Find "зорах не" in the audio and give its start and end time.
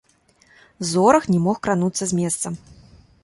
0.91-1.37